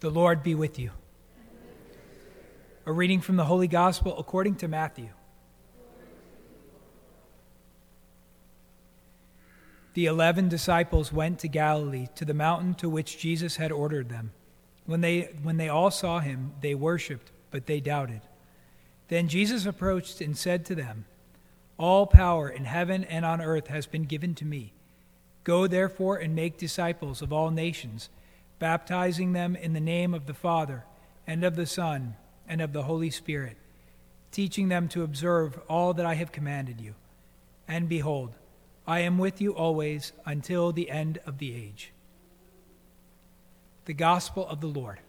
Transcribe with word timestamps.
The 0.00 0.10
Lord 0.10 0.42
be 0.42 0.54
with 0.54 0.78
you. 0.78 0.90
A 2.84 2.92
reading 2.92 3.22
from 3.22 3.36
the 3.36 3.46
Holy 3.46 3.66
Gospel 3.66 4.14
according 4.18 4.56
to 4.56 4.68
Matthew. 4.68 5.08
The 9.94 10.04
eleven 10.04 10.50
disciples 10.50 11.14
went 11.14 11.38
to 11.38 11.48
Galilee, 11.48 12.08
to 12.16 12.26
the 12.26 12.34
mountain 12.34 12.74
to 12.74 12.90
which 12.90 13.18
Jesus 13.18 13.56
had 13.56 13.72
ordered 13.72 14.10
them. 14.10 14.32
When 14.84 15.00
they, 15.00 15.30
when 15.42 15.56
they 15.56 15.70
all 15.70 15.90
saw 15.90 16.20
him, 16.20 16.52
they 16.60 16.74
worshipped, 16.74 17.32
but 17.50 17.64
they 17.64 17.80
doubted. 17.80 18.20
Then 19.08 19.28
Jesus 19.28 19.64
approached 19.64 20.20
and 20.20 20.36
said 20.36 20.66
to 20.66 20.74
them, 20.74 21.06
All 21.78 22.06
power 22.06 22.50
in 22.50 22.66
heaven 22.66 23.02
and 23.04 23.24
on 23.24 23.40
earth 23.40 23.68
has 23.68 23.86
been 23.86 24.04
given 24.04 24.34
to 24.34 24.44
me. 24.44 24.74
Go 25.42 25.66
therefore 25.66 26.18
and 26.18 26.34
make 26.34 26.58
disciples 26.58 27.22
of 27.22 27.32
all 27.32 27.50
nations 27.50 28.10
baptizing 28.58 29.32
them 29.32 29.56
in 29.56 29.72
the 29.72 29.80
name 29.80 30.14
of 30.14 30.26
the 30.26 30.34
Father, 30.34 30.84
and 31.26 31.44
of 31.44 31.56
the 31.56 31.66
Son, 31.66 32.16
and 32.48 32.60
of 32.60 32.72
the 32.72 32.84
Holy 32.84 33.10
Spirit, 33.10 33.56
teaching 34.30 34.68
them 34.68 34.88
to 34.88 35.02
observe 35.02 35.58
all 35.68 35.94
that 35.94 36.06
I 36.06 36.14
have 36.14 36.32
commanded 36.32 36.80
you. 36.80 36.94
And 37.66 37.88
behold, 37.88 38.34
I 38.86 39.00
am 39.00 39.18
with 39.18 39.40
you 39.40 39.54
always 39.54 40.12
until 40.24 40.72
the 40.72 40.90
end 40.90 41.18
of 41.26 41.38
the 41.38 41.54
age. 41.54 41.92
The 43.86 43.94
Gospel 43.94 44.46
of 44.46 44.60
the 44.60 44.68
Lord. 44.68 45.00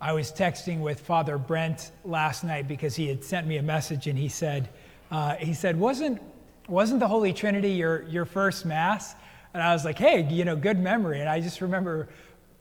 I 0.00 0.12
was 0.12 0.30
texting 0.30 0.78
with 0.78 1.00
Father 1.00 1.38
Brent 1.38 1.90
last 2.04 2.44
night 2.44 2.68
because 2.68 2.94
he 2.94 3.08
had 3.08 3.24
sent 3.24 3.48
me 3.48 3.56
a 3.56 3.62
message 3.62 4.06
and 4.06 4.16
he 4.16 4.28
said, 4.28 4.68
uh, 5.10 5.34
he 5.34 5.54
said, 5.54 5.78
wasn't, 5.78 6.22
wasn't 6.68 7.00
the 7.00 7.08
Holy 7.08 7.32
Trinity 7.32 7.72
your, 7.72 8.02
your 8.04 8.24
first 8.24 8.64
Mass? 8.64 9.16
And 9.54 9.62
I 9.62 9.72
was 9.72 9.84
like, 9.84 9.98
hey, 9.98 10.22
you 10.30 10.44
know, 10.44 10.54
good 10.54 10.78
memory. 10.78 11.18
And 11.18 11.28
I 11.28 11.40
just 11.40 11.60
remember 11.60 12.08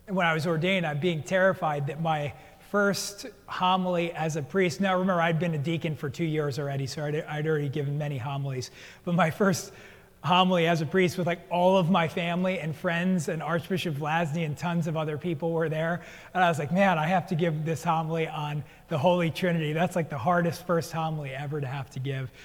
when 0.07 0.25
I 0.25 0.33
was 0.33 0.47
ordained, 0.47 0.85
I'm 0.85 0.99
being 0.99 1.21
terrified 1.21 1.87
that 1.87 2.01
my 2.01 2.33
first 2.71 3.27
homily 3.45 4.11
as 4.13 4.35
a 4.35 4.41
priest, 4.41 4.81
now 4.81 4.97
remember, 4.97 5.21
I'd 5.21 5.39
been 5.39 5.53
a 5.53 5.59
deacon 5.59 5.95
for 5.95 6.09
two 6.09 6.25
years 6.25 6.57
already, 6.57 6.87
so 6.87 7.05
I'd, 7.05 7.15
I'd 7.15 7.45
already 7.45 7.69
given 7.69 7.97
many 7.97 8.17
homilies, 8.17 8.71
but 9.05 9.13
my 9.13 9.29
first 9.29 9.73
homily 10.23 10.67
as 10.67 10.81
a 10.81 10.85
priest 10.85 11.17
with 11.17 11.27
like 11.27 11.39
all 11.49 11.77
of 11.77 11.89
my 11.89 12.07
family 12.07 12.59
and 12.59 12.75
friends 12.75 13.29
and 13.29 13.41
Archbishop 13.41 13.95
Vlazny 13.95 14.45
and 14.45 14.57
tons 14.57 14.87
of 14.87 14.97
other 14.97 15.17
people 15.17 15.51
were 15.51 15.69
there. 15.69 16.01
And 16.33 16.43
I 16.43 16.49
was 16.49 16.59
like, 16.59 16.71
man, 16.71 16.97
I 16.97 17.07
have 17.07 17.27
to 17.27 17.35
give 17.35 17.65
this 17.65 17.83
homily 17.83 18.27
on 18.27 18.63
the 18.89 18.97
Holy 18.97 19.29
Trinity. 19.29 19.73
That's 19.73 19.95
like 19.95 20.09
the 20.09 20.17
hardest 20.17 20.65
first 20.65 20.91
homily 20.91 21.31
ever 21.31 21.61
to 21.61 21.67
have 21.67 21.89
to 21.91 21.99
give. 21.99 22.31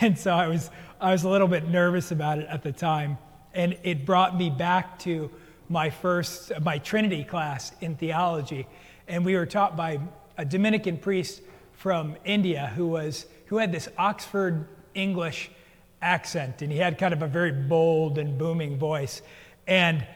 And 0.00 0.18
so 0.18 0.32
I 0.32 0.48
was, 0.48 0.68
I 1.00 1.12
was 1.12 1.22
a 1.22 1.28
little 1.28 1.46
bit 1.46 1.68
nervous 1.68 2.10
about 2.10 2.40
it 2.40 2.48
at 2.50 2.64
the 2.64 2.72
time. 2.72 3.18
And 3.54 3.78
it 3.84 4.04
brought 4.04 4.36
me 4.36 4.50
back 4.50 4.98
to 5.00 5.30
my 5.68 5.90
first, 5.90 6.50
my 6.60 6.78
Trinity 6.78 7.22
class 7.22 7.70
in 7.80 7.94
theology. 7.94 8.66
And 9.06 9.24
we 9.24 9.36
were 9.36 9.46
taught 9.46 9.76
by 9.76 10.00
a 10.36 10.44
Dominican 10.44 10.98
priest 10.98 11.40
from 11.72 12.16
India 12.24 12.72
who 12.74 12.88
was, 12.88 13.26
who 13.46 13.58
had 13.58 13.70
this 13.70 13.88
Oxford 13.96 14.66
English 14.94 15.50
accent, 16.06 16.62
and 16.62 16.70
he 16.70 16.78
had 16.78 16.98
kind 16.98 17.12
of 17.12 17.22
a 17.22 17.26
very 17.26 17.52
bold 17.52 18.16
and 18.16 18.38
booming 18.38 18.78
voice. 18.78 19.22
And 19.66 20.06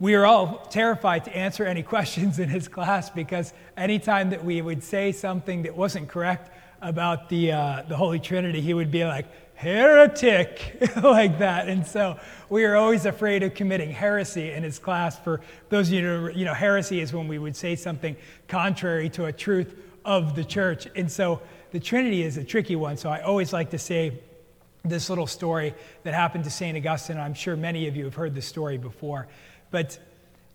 we 0.00 0.16
were 0.16 0.26
all 0.26 0.66
terrified 0.66 1.24
to 1.24 1.36
answer 1.36 1.64
any 1.64 1.82
questions 1.94 2.38
in 2.38 2.48
his 2.48 2.66
class 2.68 3.08
because 3.08 3.52
anytime 3.76 4.30
that 4.30 4.44
we 4.44 4.60
would 4.60 4.82
say 4.82 5.12
something 5.12 5.62
that 5.62 5.76
wasn't 5.76 6.08
correct 6.08 6.50
about 6.82 7.28
the, 7.28 7.52
uh, 7.52 7.82
the 7.88 7.96
Holy 7.96 8.18
Trinity, 8.18 8.60
he 8.60 8.74
would 8.74 8.90
be 8.90 9.04
like, 9.04 9.26
heretic, 9.54 10.76
like 11.02 11.38
that. 11.38 11.68
And 11.68 11.86
so 11.86 12.18
we 12.50 12.64
were 12.64 12.76
always 12.76 13.06
afraid 13.06 13.42
of 13.42 13.54
committing 13.54 13.90
heresy 13.90 14.50
in 14.50 14.62
his 14.64 14.78
class. 14.78 15.18
For 15.18 15.40
those 15.70 15.88
of 15.88 15.94
you 15.94 16.02
who 16.02 16.30
you 16.38 16.44
know, 16.44 16.52
heresy 16.52 17.00
is 17.00 17.12
when 17.12 17.28
we 17.28 17.38
would 17.38 17.56
say 17.56 17.76
something 17.76 18.16
contrary 18.48 19.08
to 19.10 19.26
a 19.26 19.32
truth 19.32 19.74
of 20.04 20.36
the 20.36 20.44
church. 20.44 20.88
And 20.94 21.10
so 21.10 21.40
the 21.70 21.80
Trinity 21.80 22.22
is 22.22 22.36
a 22.36 22.44
tricky 22.44 22.76
one. 22.76 22.96
So 22.96 23.08
I 23.08 23.20
always 23.22 23.52
like 23.52 23.70
to 23.70 23.78
say, 23.78 24.20
this 24.88 25.08
little 25.10 25.26
story 25.26 25.74
that 26.02 26.14
happened 26.14 26.44
to 26.44 26.50
St. 26.50 26.76
Augustine. 26.76 27.18
I'm 27.18 27.34
sure 27.34 27.56
many 27.56 27.88
of 27.88 27.96
you 27.96 28.04
have 28.04 28.14
heard 28.14 28.34
this 28.34 28.46
story 28.46 28.78
before. 28.78 29.28
But, 29.70 29.98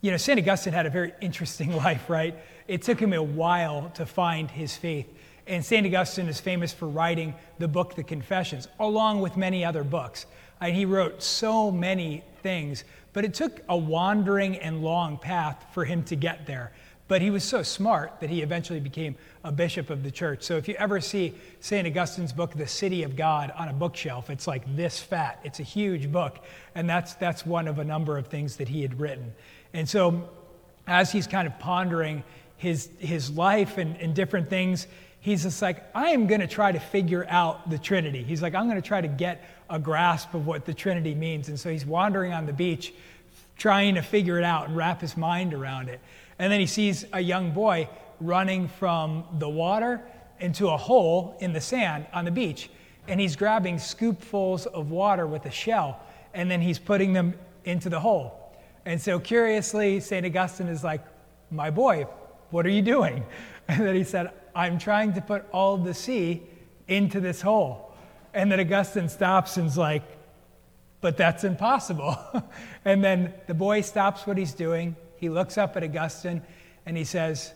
you 0.01 0.11
know, 0.11 0.17
St. 0.17 0.39
Augustine 0.39 0.73
had 0.73 0.85
a 0.85 0.89
very 0.89 1.13
interesting 1.21 1.75
life, 1.85 2.09
right? 2.09 2.35
It 2.67 2.81
took 2.81 2.99
him 2.99 3.13
a 3.13 3.23
while 3.23 3.91
to 3.95 4.05
find 4.05 4.49
his 4.49 4.75
faith. 4.75 5.07
And 5.47 5.65
St. 5.65 5.85
Augustine 5.85 6.27
is 6.27 6.39
famous 6.39 6.71
for 6.71 6.87
writing 6.87 7.33
the 7.59 7.67
book, 7.67 7.95
The 7.95 8.03
Confessions, 8.03 8.67
along 8.79 9.21
with 9.21 9.37
many 9.37 9.65
other 9.65 9.83
books. 9.83 10.25
And 10.59 10.75
he 10.75 10.85
wrote 10.85 11.23
so 11.23 11.71
many 11.71 12.23
things, 12.41 12.83
but 13.13 13.25
it 13.25 13.33
took 13.33 13.61
a 13.67 13.75
wandering 13.75 14.57
and 14.57 14.83
long 14.83 15.17
path 15.17 15.65
for 15.73 15.83
him 15.83 16.03
to 16.03 16.15
get 16.15 16.45
there. 16.45 16.71
But 17.11 17.21
he 17.21 17.29
was 17.29 17.43
so 17.43 17.61
smart 17.61 18.21
that 18.21 18.29
he 18.29 18.41
eventually 18.41 18.79
became 18.79 19.17
a 19.43 19.51
bishop 19.51 19.89
of 19.89 20.01
the 20.01 20.11
church. 20.11 20.43
So 20.43 20.55
if 20.55 20.69
you 20.69 20.75
ever 20.75 21.01
see 21.01 21.33
St. 21.59 21.85
Augustine's 21.85 22.31
book, 22.31 22.53
The 22.53 22.65
City 22.65 23.03
of 23.03 23.17
God, 23.17 23.51
on 23.57 23.67
a 23.67 23.73
bookshelf, 23.73 24.29
it's 24.29 24.47
like 24.47 24.63
this 24.77 24.97
fat. 24.97 25.41
It's 25.43 25.59
a 25.59 25.63
huge 25.63 26.09
book. 26.09 26.39
And 26.73 26.89
that's, 26.89 27.15
that's 27.15 27.45
one 27.45 27.67
of 27.67 27.79
a 27.79 27.83
number 27.83 28.17
of 28.17 28.27
things 28.27 28.55
that 28.55 28.69
he 28.69 28.81
had 28.81 28.97
written. 28.97 29.33
And 29.73 29.89
so 29.89 30.29
as 30.87 31.11
he's 31.11 31.27
kind 31.27 31.49
of 31.49 31.59
pondering 31.59 32.23
his, 32.55 32.87
his 32.97 33.29
life 33.29 33.77
and, 33.77 33.97
and 33.97 34.15
different 34.15 34.49
things, 34.49 34.87
he's 35.19 35.43
just 35.43 35.61
like, 35.61 35.83
I 35.93 36.11
am 36.11 36.27
going 36.27 36.39
to 36.39 36.47
try 36.47 36.71
to 36.71 36.79
figure 36.79 37.25
out 37.27 37.69
the 37.69 37.77
Trinity. 37.77 38.23
He's 38.23 38.41
like, 38.41 38.55
I'm 38.55 38.69
going 38.69 38.81
to 38.81 38.87
try 38.87 39.01
to 39.01 39.09
get 39.09 39.43
a 39.69 39.79
grasp 39.79 40.33
of 40.33 40.47
what 40.47 40.63
the 40.63 40.73
Trinity 40.73 41.13
means. 41.13 41.49
And 41.49 41.59
so 41.59 41.71
he's 41.71 41.85
wandering 41.85 42.31
on 42.31 42.45
the 42.45 42.53
beach, 42.53 42.93
trying 43.57 43.95
to 43.95 44.01
figure 44.01 44.37
it 44.37 44.45
out 44.45 44.69
and 44.69 44.77
wrap 44.77 45.01
his 45.01 45.17
mind 45.17 45.53
around 45.53 45.89
it. 45.89 45.99
And 46.41 46.51
then 46.51 46.59
he 46.59 46.65
sees 46.65 47.05
a 47.13 47.19
young 47.19 47.51
boy 47.51 47.87
running 48.19 48.67
from 48.67 49.25
the 49.37 49.47
water 49.47 50.01
into 50.39 50.69
a 50.69 50.75
hole 50.75 51.37
in 51.39 51.53
the 51.53 51.61
sand 51.61 52.07
on 52.13 52.25
the 52.25 52.31
beach. 52.31 52.71
And 53.07 53.19
he's 53.19 53.35
grabbing 53.35 53.75
scoopfuls 53.75 54.65
of 54.65 54.89
water 54.89 55.27
with 55.27 55.45
a 55.45 55.51
shell, 55.51 55.99
and 56.33 56.49
then 56.49 56.59
he's 56.59 56.79
putting 56.79 57.13
them 57.13 57.35
into 57.63 57.89
the 57.89 57.99
hole. 57.99 58.55
And 58.85 58.99
so, 58.99 59.19
curiously, 59.19 59.99
St. 59.99 60.25
Augustine 60.25 60.67
is 60.67 60.83
like, 60.83 61.01
My 61.51 61.69
boy, 61.69 62.07
what 62.49 62.65
are 62.65 62.69
you 62.69 62.81
doing? 62.81 63.23
And 63.67 63.85
then 63.85 63.95
he 63.95 64.03
said, 64.03 64.31
I'm 64.55 64.79
trying 64.79 65.13
to 65.13 65.21
put 65.21 65.45
all 65.53 65.77
the 65.77 65.93
sea 65.93 66.41
into 66.87 67.21
this 67.21 67.39
hole. 67.39 67.93
And 68.33 68.51
then 68.51 68.59
Augustine 68.59 69.09
stops 69.09 69.57
and's 69.57 69.77
like, 69.77 70.01
But 71.01 71.17
that's 71.17 71.43
impossible. 71.43 72.17
and 72.83 73.03
then 73.03 73.35
the 73.45 73.53
boy 73.53 73.81
stops 73.81 74.25
what 74.25 74.39
he's 74.39 74.53
doing 74.53 74.95
he 75.21 75.29
looks 75.29 75.55
up 75.55 75.77
at 75.77 75.83
Augustine 75.83 76.41
and 76.87 76.97
he 76.97 77.03
says, 77.03 77.53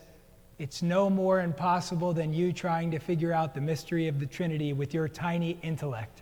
It's 0.60 0.84
no 0.84 1.10
more 1.10 1.42
impossible 1.42 2.14
than 2.14 2.32
you 2.32 2.54
trying 2.54 2.92
to 2.92 3.00
figure 3.00 3.34
out 3.34 3.56
the 3.56 3.60
mystery 3.60 4.08
of 4.08 4.20
the 4.20 4.28
Trinity 4.28 4.72
with 4.72 4.94
your 4.94 5.08
tiny 5.08 5.58
intellect. 5.64 6.22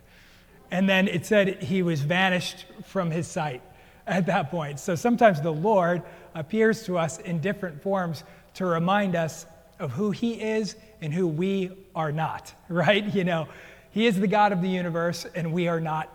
And 0.72 0.88
then 0.88 1.10
it 1.10 1.26
said 1.26 1.62
he 1.62 1.84
was 1.84 2.00
vanished 2.00 2.66
from 2.86 3.12
his 3.12 3.28
sight 3.28 3.62
at 4.08 4.26
that 4.28 4.52
point. 4.52 4.80
So 4.80 4.96
sometimes 4.96 5.42
the 5.42 5.52
Lord 5.52 6.02
appears 6.34 6.84
to 6.86 6.98
us 6.98 7.20
in 7.20 7.42
different 7.42 7.84
forms 7.84 8.24
to 8.54 8.66
remind 8.66 9.18
us 9.18 9.46
of 9.80 9.92
who 9.92 10.12
he 10.12 10.42
is 10.42 10.78
and 11.02 11.14
who 11.14 11.28
we 11.28 11.72
are 11.94 12.14
not, 12.14 12.54
right? 12.70 13.14
You 13.14 13.26
know, 13.26 13.50
he 13.92 14.08
is 14.08 14.18
the 14.18 14.28
God 14.28 14.54
of 14.54 14.62
the 14.62 14.70
universe 14.70 15.26
and 15.36 15.52
we 15.52 15.68
are 15.68 15.82
not 15.82 16.10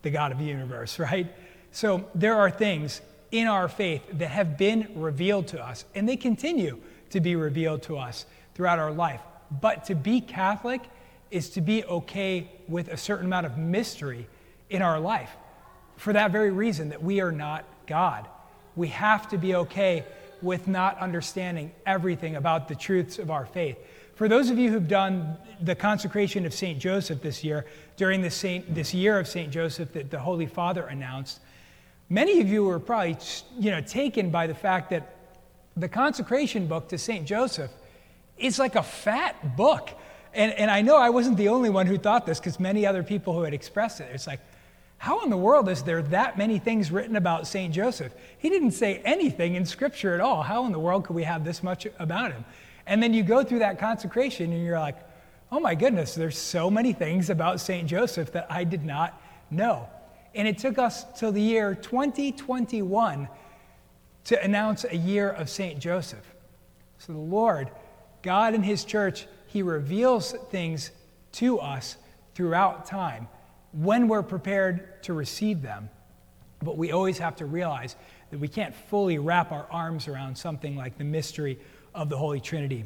the 0.00 0.10
God 0.10 0.32
of 0.32 0.38
the 0.38 0.46
universe, 0.46 0.98
right? 0.98 1.30
So 1.72 2.08
there 2.14 2.36
are 2.36 2.50
things 2.50 3.02
in 3.32 3.48
our 3.48 3.66
faith 3.66 4.02
that 4.12 4.28
have 4.28 4.56
been 4.56 4.88
revealed 4.94 5.48
to 5.48 5.62
us, 5.62 5.84
and 5.94 6.08
they 6.08 6.16
continue 6.16 6.78
to 7.10 7.20
be 7.20 7.34
revealed 7.34 7.82
to 7.82 7.98
us 7.98 8.26
throughout 8.54 8.78
our 8.78 8.92
life. 8.92 9.20
But 9.60 9.84
to 9.86 9.94
be 9.94 10.20
Catholic 10.20 10.82
is 11.30 11.50
to 11.50 11.60
be 11.60 11.84
okay 11.84 12.48
with 12.68 12.88
a 12.88 12.96
certain 12.96 13.26
amount 13.26 13.46
of 13.46 13.58
mystery 13.58 14.28
in 14.70 14.82
our 14.82 15.00
life 15.00 15.30
for 15.96 16.12
that 16.12 16.30
very 16.30 16.50
reason 16.50 16.90
that 16.90 17.02
we 17.02 17.20
are 17.20 17.32
not 17.32 17.64
God. 17.86 18.28
We 18.76 18.88
have 18.88 19.28
to 19.30 19.38
be 19.38 19.54
okay 19.54 20.04
with 20.40 20.68
not 20.68 20.98
understanding 20.98 21.72
everything 21.86 22.36
about 22.36 22.68
the 22.68 22.74
truths 22.74 23.18
of 23.18 23.30
our 23.30 23.46
faith. 23.46 23.78
For 24.14 24.28
those 24.28 24.50
of 24.50 24.58
you 24.58 24.70
who've 24.70 24.88
done 24.88 25.36
the 25.60 25.74
consecration 25.74 26.44
of 26.44 26.52
St. 26.52 26.78
Joseph 26.78 27.22
this 27.22 27.42
year, 27.42 27.66
during 27.96 28.20
this, 28.20 28.34
Saint, 28.34 28.74
this 28.74 28.92
year 28.92 29.18
of 29.18 29.26
St. 29.26 29.50
Joseph 29.50 29.92
that 29.92 30.10
the 30.10 30.18
Holy 30.18 30.46
Father 30.46 30.84
announced, 30.86 31.40
Many 32.08 32.40
of 32.40 32.48
you 32.48 32.64
were 32.64 32.78
probably 32.78 33.16
you 33.58 33.70
know, 33.70 33.80
taken 33.80 34.30
by 34.30 34.46
the 34.46 34.54
fact 34.54 34.90
that 34.90 35.16
the 35.76 35.88
consecration 35.88 36.66
book 36.66 36.88
to 36.88 36.98
St. 36.98 37.26
Joseph 37.26 37.70
is 38.36 38.58
like 38.58 38.76
a 38.76 38.82
fat 38.82 39.56
book. 39.56 39.90
And, 40.34 40.52
and 40.52 40.70
I 40.70 40.82
know 40.82 40.96
I 40.96 41.10
wasn't 41.10 41.36
the 41.36 41.48
only 41.48 41.70
one 41.70 41.86
who 41.86 41.98
thought 41.98 42.26
this 42.26 42.38
because 42.38 42.60
many 42.60 42.86
other 42.86 43.02
people 43.02 43.34
who 43.34 43.42
had 43.42 43.54
expressed 43.54 44.00
it. 44.00 44.08
It's 44.12 44.26
like, 44.26 44.40
how 44.98 45.24
in 45.24 45.30
the 45.30 45.36
world 45.36 45.68
is 45.68 45.82
there 45.82 46.00
that 46.02 46.38
many 46.38 46.58
things 46.58 46.92
written 46.92 47.16
about 47.16 47.46
St. 47.46 47.74
Joseph? 47.74 48.14
He 48.38 48.48
didn't 48.48 48.70
say 48.70 49.02
anything 49.04 49.56
in 49.56 49.66
Scripture 49.66 50.14
at 50.14 50.20
all. 50.20 50.42
How 50.42 50.64
in 50.64 50.72
the 50.72 50.78
world 50.78 51.04
could 51.06 51.16
we 51.16 51.24
have 51.24 51.44
this 51.44 51.62
much 51.62 51.88
about 51.98 52.30
him? 52.30 52.44
And 52.86 53.02
then 53.02 53.12
you 53.12 53.22
go 53.22 53.42
through 53.42 53.60
that 53.60 53.78
consecration 53.78 54.52
and 54.52 54.64
you're 54.64 54.78
like, 54.78 54.96
oh 55.50 55.60
my 55.60 55.74
goodness, 55.74 56.14
there's 56.14 56.38
so 56.38 56.70
many 56.70 56.92
things 56.92 57.30
about 57.30 57.60
St. 57.60 57.88
Joseph 57.88 58.32
that 58.32 58.46
I 58.48 58.64
did 58.64 58.84
not 58.84 59.20
know. 59.50 59.88
And 60.34 60.48
it 60.48 60.58
took 60.58 60.78
us 60.78 61.04
till 61.18 61.32
the 61.32 61.40
year 61.40 61.74
2021 61.74 63.28
to 64.24 64.42
announce 64.42 64.84
a 64.84 64.96
year 64.96 65.30
of 65.30 65.50
St. 65.50 65.78
Joseph. 65.78 66.26
So 66.98 67.12
the 67.12 67.18
Lord, 67.18 67.70
God 68.22 68.54
and 68.54 68.64
His 68.64 68.84
church, 68.84 69.26
He 69.46 69.62
reveals 69.62 70.32
things 70.50 70.90
to 71.32 71.58
us 71.58 71.96
throughout 72.34 72.86
time 72.86 73.28
when 73.72 74.08
we're 74.08 74.22
prepared 74.22 75.02
to 75.02 75.12
receive 75.12 75.62
them. 75.62 75.90
But 76.62 76.76
we 76.76 76.92
always 76.92 77.18
have 77.18 77.36
to 77.36 77.46
realize 77.46 77.96
that 78.30 78.38
we 78.38 78.48
can't 78.48 78.74
fully 78.74 79.18
wrap 79.18 79.52
our 79.52 79.66
arms 79.70 80.08
around 80.08 80.36
something 80.36 80.76
like 80.76 80.96
the 80.96 81.04
mystery 81.04 81.58
of 81.94 82.08
the 82.08 82.16
Holy 82.16 82.40
Trinity. 82.40 82.84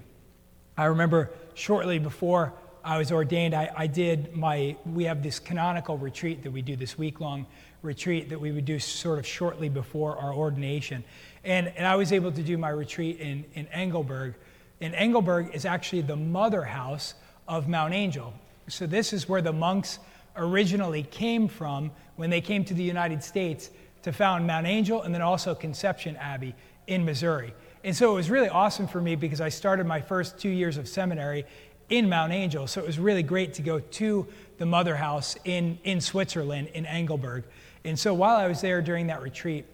I 0.76 0.86
remember 0.86 1.30
shortly 1.54 1.98
before 1.98 2.52
I 2.86 2.98
was 2.98 3.10
ordained, 3.10 3.52
I, 3.52 3.68
I 3.76 3.88
did 3.88 4.36
my, 4.36 4.76
we 4.86 5.02
have 5.04 5.20
this 5.20 5.40
canonical 5.40 5.98
retreat 5.98 6.44
that 6.44 6.52
we 6.52 6.62
do, 6.62 6.76
this 6.76 6.96
week 6.96 7.20
long 7.20 7.44
retreat 7.82 8.28
that 8.28 8.40
we 8.40 8.52
would 8.52 8.64
do 8.64 8.78
sort 8.78 9.18
of 9.18 9.26
shortly 9.26 9.68
before 9.68 10.16
our 10.16 10.32
ordination. 10.32 11.02
And, 11.42 11.66
and 11.76 11.84
I 11.84 11.96
was 11.96 12.12
able 12.12 12.30
to 12.30 12.42
do 12.42 12.56
my 12.56 12.68
retreat 12.68 13.18
in, 13.18 13.44
in 13.54 13.66
Engelberg. 13.68 14.34
And 14.80 14.94
Engelberg 14.94 15.52
is 15.52 15.64
actually 15.64 16.02
the 16.02 16.14
mother 16.14 16.62
house 16.62 17.14
of 17.48 17.66
Mount 17.66 17.92
Angel. 17.92 18.32
So 18.68 18.86
this 18.86 19.12
is 19.12 19.28
where 19.28 19.42
the 19.42 19.52
monks 19.52 19.98
originally 20.36 21.02
came 21.02 21.48
from 21.48 21.90
when 22.14 22.30
they 22.30 22.40
came 22.40 22.64
to 22.66 22.74
the 22.74 22.84
United 22.84 23.20
States 23.24 23.70
to 24.02 24.12
found 24.12 24.46
Mount 24.46 24.68
Angel 24.68 25.02
and 25.02 25.12
then 25.12 25.22
also 25.22 25.56
Conception 25.56 26.14
Abbey 26.18 26.54
in 26.86 27.04
Missouri. 27.04 27.52
And 27.82 27.94
so 27.94 28.10
it 28.10 28.14
was 28.14 28.30
really 28.30 28.48
awesome 28.48 28.88
for 28.88 29.00
me 29.00 29.14
because 29.14 29.40
I 29.40 29.48
started 29.48 29.86
my 29.86 30.00
first 30.00 30.38
two 30.38 30.48
years 30.48 30.76
of 30.76 30.88
seminary 30.88 31.44
in 31.88 32.08
Mount 32.08 32.32
Angel. 32.32 32.66
So 32.66 32.80
it 32.80 32.86
was 32.86 32.98
really 32.98 33.22
great 33.22 33.54
to 33.54 33.62
go 33.62 33.80
to 33.80 34.26
the 34.58 34.66
mother 34.66 34.96
house 34.96 35.36
in, 35.44 35.78
in 35.84 36.00
Switzerland, 36.00 36.68
in 36.74 36.86
Engelberg. 36.86 37.44
And 37.84 37.98
so 37.98 38.14
while 38.14 38.36
I 38.36 38.46
was 38.48 38.60
there 38.60 38.82
during 38.82 39.08
that 39.08 39.22
retreat, 39.22 39.64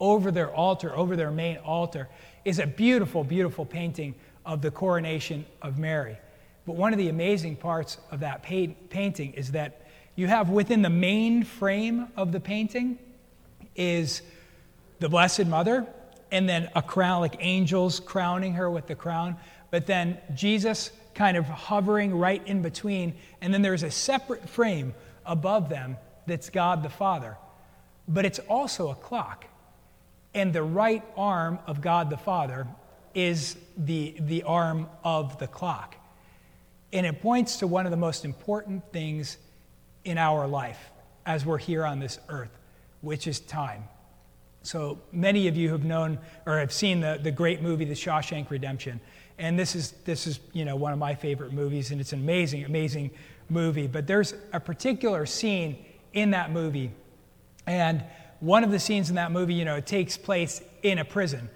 over 0.00 0.30
their 0.30 0.54
altar, 0.54 0.94
over 0.94 1.16
their 1.16 1.30
main 1.30 1.58
altar, 1.58 2.08
is 2.44 2.58
a 2.58 2.66
beautiful, 2.66 3.24
beautiful 3.24 3.64
painting 3.64 4.14
of 4.44 4.62
the 4.62 4.70
coronation 4.70 5.44
of 5.62 5.78
Mary. 5.78 6.16
But 6.66 6.76
one 6.76 6.92
of 6.92 6.98
the 6.98 7.08
amazing 7.08 7.56
parts 7.56 7.98
of 8.10 8.20
that 8.20 8.42
painting 8.42 9.32
is 9.34 9.52
that 9.52 9.86
you 10.14 10.26
have 10.26 10.48
within 10.48 10.82
the 10.82 10.90
main 10.90 11.44
frame 11.44 12.08
of 12.16 12.32
the 12.32 12.40
painting 12.40 12.98
is 13.74 14.22
the 14.98 15.08
Blessed 15.08 15.46
Mother 15.46 15.86
and 16.32 16.48
then 16.48 16.68
a 16.74 16.82
crown, 16.82 17.20
like 17.20 17.36
angels 17.40 18.00
crowning 18.00 18.54
her 18.54 18.70
with 18.70 18.86
the 18.86 18.94
crown. 18.94 19.36
But 19.70 19.86
then 19.86 20.18
Jesus 20.34 20.90
kind 21.16 21.36
of 21.36 21.46
hovering 21.46 22.16
right 22.16 22.46
in 22.46 22.62
between. 22.62 23.14
And 23.40 23.52
then 23.52 23.62
there's 23.62 23.82
a 23.82 23.90
separate 23.90 24.48
frame 24.48 24.94
above 25.24 25.68
them 25.68 25.96
that's 26.26 26.50
God 26.50 26.84
the 26.84 26.90
Father. 26.90 27.36
But 28.06 28.24
it's 28.24 28.38
also 28.38 28.90
a 28.90 28.94
clock. 28.94 29.46
And 30.34 30.52
the 30.52 30.62
right 30.62 31.02
arm 31.16 31.58
of 31.66 31.80
God 31.80 32.10
the 32.10 32.16
Father 32.16 32.68
is 33.14 33.56
the, 33.76 34.14
the 34.20 34.42
arm 34.44 34.88
of 35.02 35.38
the 35.38 35.46
clock. 35.46 35.96
And 36.92 37.06
it 37.06 37.20
points 37.20 37.56
to 37.56 37.66
one 37.66 37.86
of 37.86 37.90
the 37.90 37.96
most 37.96 38.24
important 38.24 38.92
things 38.92 39.38
in 40.04 40.18
our 40.18 40.46
life 40.46 40.78
as 41.24 41.44
we're 41.44 41.58
here 41.58 41.84
on 41.84 41.98
this 41.98 42.18
earth, 42.28 42.56
which 43.00 43.26
is 43.26 43.40
time. 43.40 43.84
So 44.62 45.00
many 45.12 45.48
of 45.48 45.56
you 45.56 45.70
have 45.70 45.84
known 45.84 46.18
or 46.44 46.58
have 46.58 46.72
seen 46.72 47.00
the, 47.00 47.18
the 47.20 47.30
great 47.30 47.62
movie, 47.62 47.84
The 47.84 47.94
Shawshank 47.94 48.50
Redemption. 48.50 49.00
And 49.38 49.58
this 49.58 49.74
is, 49.74 49.92
this 50.04 50.26
is, 50.26 50.40
you 50.52 50.64
know, 50.64 50.76
one 50.76 50.92
of 50.92 50.98
my 50.98 51.14
favorite 51.14 51.52
movies, 51.52 51.90
and 51.90 52.00
it's 52.00 52.12
an 52.12 52.20
amazing, 52.20 52.64
amazing 52.64 53.10
movie. 53.48 53.86
But 53.86 54.06
there's 54.06 54.34
a 54.52 54.60
particular 54.60 55.26
scene 55.26 55.84
in 56.12 56.30
that 56.30 56.50
movie. 56.50 56.90
And 57.66 58.04
one 58.40 58.64
of 58.64 58.70
the 58.70 58.78
scenes 58.78 59.08
in 59.10 59.16
that 59.16 59.32
movie, 59.32 59.54
you 59.54 59.64
know, 59.64 59.80
takes 59.80 60.16
place 60.16 60.62
in 60.82 60.98
a 60.98 61.04
prison. 61.04 61.50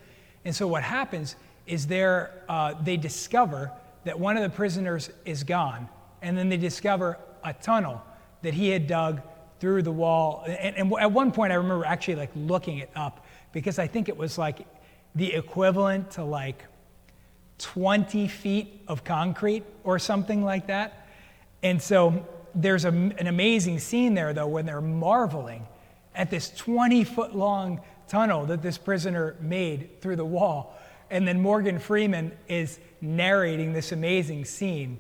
And 0.45 0.55
so 0.55 0.67
what 0.67 0.83
happens 0.83 1.37
is 1.67 1.87
there, 1.87 2.45
uh, 2.49 2.75
they 2.83 2.97
discover 2.97 3.71
that 4.05 4.19
one 4.19 4.37
of 4.37 4.43
the 4.43 4.51
prisoners 4.51 5.11
is 5.25 5.45
gone. 5.45 5.89
And 6.23 6.37
then 6.37 6.49
they 6.49 6.57
discover 6.57 7.19
a 7.45 7.53
tunnel 7.53 8.03
that 8.43 8.55
he 8.55 8.69
had 8.69 8.87
dug 8.87 9.23
through 9.61 9.83
the 9.83 9.93
wall. 9.93 10.45
And, 10.47 10.77
and, 10.77 10.93
at 10.99 11.13
one 11.13 11.33
point, 11.33 11.53
I 11.53 11.57
remember 11.57 11.85
actually 11.85 12.17
like 12.17 12.31
looking 12.35 12.79
it 12.79 12.91
up 12.95 13.25
because 13.53 13.79
I 13.79 13.87
think 13.87 14.09
it 14.09 14.17
was 14.17 14.39
like 14.39 14.67
the 15.15 15.35
equivalent 15.35 16.13
to 16.13 16.25
like 16.25 16.65
20 17.61 18.27
feet 18.27 18.83
of 18.89 19.05
concrete 19.05 19.65
or 19.85 19.99
something 19.99 20.43
like 20.43 20.67
that. 20.67 21.07
And 21.63 21.81
so 21.81 22.27
there's 22.55 22.85
a, 22.85 22.89
an 22.89 23.27
amazing 23.27 23.79
scene 23.79 24.15
there, 24.15 24.33
though, 24.33 24.49
when 24.49 24.67
they're 24.67 24.81
marveling 24.81 25.67
at 26.15 26.31
this 26.31 26.51
20 26.51 27.05
foot 27.05 27.37
long 27.37 27.81
tunnel 28.09 28.47
that 28.47 28.63
this 28.63 28.79
prisoner 28.79 29.37
made 29.41 30.01
through 30.01 30.17
the 30.17 30.25
wall. 30.25 30.77
And 31.11 31.27
then 31.29 31.41
Morgan 31.41 31.79
Freeman 31.79 32.33
is 32.49 32.79
narrating 33.01 33.73
this 33.73 33.93
amazing 33.93 34.45
scene. 34.47 34.99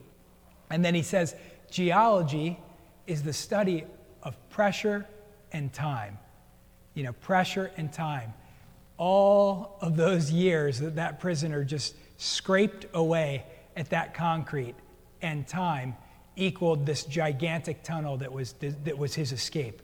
And 0.68 0.84
then 0.84 0.94
he 0.94 1.02
says, 1.02 1.34
Geology 1.70 2.58
is 3.06 3.22
the 3.22 3.32
study 3.32 3.84
of 4.22 4.36
pressure 4.50 5.06
and 5.52 5.72
time. 5.72 6.18
You 6.94 7.04
know, 7.04 7.12
pressure 7.12 7.70
and 7.76 7.92
time. 7.92 8.34
All 9.00 9.78
of 9.80 9.96
those 9.96 10.30
years 10.30 10.78
that 10.80 10.96
that 10.96 11.20
prisoner 11.20 11.64
just 11.64 11.94
scraped 12.18 12.84
away 12.92 13.44
at 13.74 13.88
that 13.90 14.12
concrete 14.12 14.74
and 15.22 15.48
time 15.48 15.96
equaled 16.36 16.84
this 16.84 17.04
gigantic 17.04 17.82
tunnel 17.82 18.18
that 18.18 18.30
was, 18.30 18.52
that 18.60 18.98
was 18.98 19.14
his 19.14 19.32
escape. 19.32 19.80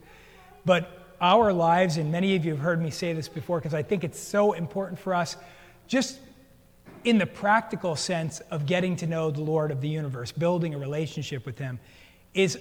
But 0.66 1.14
our 1.18 1.50
lives, 1.50 1.96
and 1.96 2.12
many 2.12 2.36
of 2.36 2.44
you 2.44 2.50
have 2.50 2.60
heard 2.60 2.82
me 2.82 2.90
say 2.90 3.14
this 3.14 3.26
before 3.26 3.58
because 3.58 3.72
I 3.72 3.82
think 3.82 4.04
it's 4.04 4.20
so 4.20 4.52
important 4.52 4.98
for 4.98 5.14
us, 5.14 5.38
just 5.86 6.18
in 7.04 7.16
the 7.16 7.26
practical 7.26 7.96
sense 7.96 8.40
of 8.50 8.66
getting 8.66 8.96
to 8.96 9.06
know 9.06 9.30
the 9.30 9.40
Lord 9.40 9.70
of 9.70 9.80
the 9.80 9.88
universe, 9.88 10.30
building 10.30 10.74
a 10.74 10.78
relationship 10.78 11.46
with 11.46 11.58
Him, 11.58 11.78
is 12.34 12.58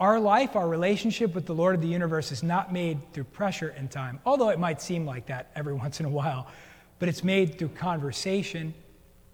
our 0.00 0.20
life, 0.20 0.54
our 0.54 0.68
relationship 0.68 1.34
with 1.34 1.46
the 1.46 1.54
Lord 1.54 1.74
of 1.74 1.80
the 1.80 1.88
universe 1.88 2.30
is 2.30 2.42
not 2.42 2.72
made 2.72 3.12
through 3.12 3.24
pressure 3.24 3.74
and 3.76 3.90
time, 3.90 4.20
although 4.24 4.50
it 4.50 4.58
might 4.58 4.80
seem 4.80 5.04
like 5.04 5.26
that 5.26 5.50
every 5.56 5.74
once 5.84 6.00
in 6.00 6.06
a 6.06 6.10
while, 6.10 6.48
but 6.98 7.08
it's 7.08 7.24
made 7.24 7.58
through 7.58 7.68
conversation 7.70 8.74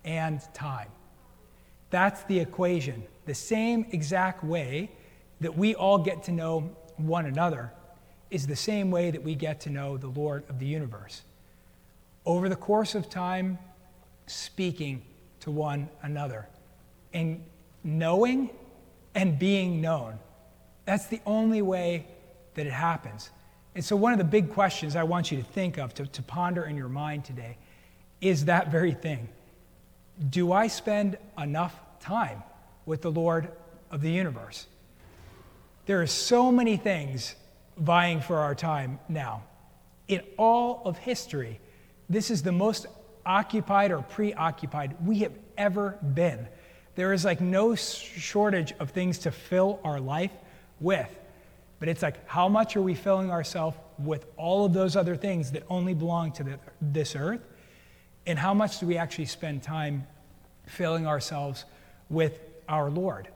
and 0.04 0.40
time. 0.54 0.88
That's 1.90 2.22
the 2.24 2.40
equation. 2.40 3.02
The 3.26 3.34
same 3.34 3.86
exact 3.92 4.42
way 4.42 4.90
that 5.40 5.56
we 5.56 5.74
all 5.74 5.98
get 5.98 6.24
to 6.24 6.32
know 6.32 6.70
one 6.96 7.26
another 7.26 7.72
is 8.30 8.46
the 8.46 8.56
same 8.56 8.90
way 8.90 9.10
that 9.10 9.22
we 9.22 9.34
get 9.34 9.60
to 9.60 9.70
know 9.70 9.96
the 9.96 10.08
Lord 10.08 10.44
of 10.48 10.58
the 10.58 10.66
universe. 10.66 11.22
Over 12.26 12.48
the 12.48 12.56
course 12.56 12.94
of 12.94 13.08
time, 13.08 13.58
speaking 14.26 15.02
to 15.40 15.50
one 15.50 15.88
another 16.02 16.48
and 17.12 17.44
knowing 17.82 18.50
and 19.14 19.38
being 19.38 19.80
known. 19.80 20.18
That's 20.84 21.06
the 21.06 21.20
only 21.24 21.62
way 21.62 22.06
that 22.54 22.66
it 22.66 22.72
happens. 22.72 23.30
And 23.74 23.84
so, 23.84 23.96
one 23.96 24.12
of 24.12 24.18
the 24.18 24.24
big 24.24 24.52
questions 24.52 24.96
I 24.96 25.02
want 25.02 25.32
you 25.32 25.38
to 25.38 25.44
think 25.44 25.78
of, 25.78 25.94
to, 25.94 26.06
to 26.06 26.22
ponder 26.22 26.64
in 26.64 26.76
your 26.76 26.88
mind 26.88 27.24
today, 27.24 27.56
is 28.20 28.44
that 28.44 28.70
very 28.70 28.92
thing. 28.92 29.28
Do 30.30 30.52
I 30.52 30.68
spend 30.68 31.18
enough 31.36 31.74
time 32.00 32.42
with 32.86 33.02
the 33.02 33.10
Lord 33.10 33.50
of 33.90 34.00
the 34.00 34.10
universe? 34.10 34.66
There 35.86 36.00
are 36.00 36.06
so 36.06 36.52
many 36.52 36.76
things 36.76 37.34
vying 37.76 38.20
for 38.20 38.38
our 38.38 38.54
time 38.54 39.00
now. 39.08 39.42
In 40.06 40.22
all 40.38 40.82
of 40.84 40.98
history, 40.98 41.60
this 42.08 42.30
is 42.30 42.42
the 42.42 42.52
most 42.52 42.86
occupied 43.26 43.90
or 43.90 44.02
preoccupied 44.02 44.96
we 45.04 45.18
have 45.20 45.32
ever 45.56 45.98
been. 46.14 46.46
There 46.94 47.12
is 47.12 47.24
like 47.24 47.40
no 47.40 47.74
shortage 47.74 48.72
of 48.78 48.90
things 48.90 49.18
to 49.20 49.30
fill 49.30 49.80
our 49.82 49.98
life 49.98 50.30
with. 50.80 51.08
But 51.78 51.88
it's 51.88 52.02
like, 52.02 52.26
how 52.28 52.48
much 52.48 52.76
are 52.76 52.82
we 52.82 52.94
filling 52.94 53.30
ourselves 53.30 53.76
with 53.98 54.26
all 54.36 54.64
of 54.64 54.72
those 54.72 54.96
other 54.96 55.16
things 55.16 55.52
that 55.52 55.64
only 55.68 55.94
belong 55.94 56.32
to 56.32 56.44
the, 56.44 56.58
this 56.80 57.14
earth? 57.14 57.40
And 58.26 58.38
how 58.38 58.54
much 58.54 58.80
do 58.80 58.86
we 58.86 58.96
actually 58.96 59.26
spend 59.26 59.62
time 59.62 60.06
filling 60.66 61.06
ourselves 61.06 61.64
with 62.08 62.38
our 62.68 62.90
Lord? 62.90 63.28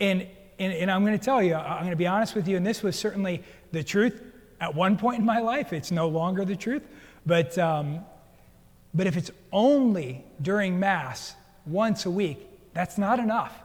And, 0.00 0.26
and, 0.58 0.72
and 0.72 0.90
I'm 0.90 1.04
going 1.04 1.18
to 1.18 1.24
tell 1.24 1.42
you, 1.42 1.54
I'm 1.54 1.80
going 1.80 1.90
to 1.90 1.96
be 1.96 2.06
honest 2.06 2.34
with 2.34 2.46
you, 2.46 2.56
and 2.56 2.66
this 2.66 2.82
was 2.82 2.98
certainly 2.98 3.42
the 3.72 3.82
truth 3.82 4.22
at 4.60 4.74
one 4.74 4.98
point 4.98 5.20
in 5.20 5.24
my 5.24 5.38
life. 5.38 5.72
It's 5.72 5.90
no 5.90 6.08
longer 6.08 6.44
the 6.44 6.56
truth. 6.56 6.82
But, 7.24 7.56
um, 7.58 8.00
but 8.92 9.06
if 9.06 9.16
it's 9.16 9.30
only 9.52 10.24
during 10.42 10.78
Mass 10.78 11.34
once 11.64 12.06
a 12.06 12.10
week, 12.10 12.38
that's 12.74 12.98
not 12.98 13.18
enough. 13.18 13.58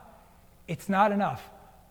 It's 0.68 0.88
not 0.88 1.12
enough 1.12 1.42